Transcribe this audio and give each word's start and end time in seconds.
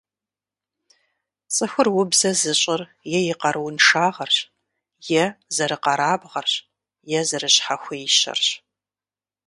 ЦӀыхур 1.53 1.87
убзэ 2.01 2.31
зыщӀыр 2.39 2.81
е 3.17 3.19
и 3.31 3.33
къарууншагъэрщ, 3.39 4.37
е 5.23 5.25
зэрыкъэрабгъэрщ, 5.55 6.53
е 7.17 7.19
зэрыщхьэхуещэрщ. 7.27 8.47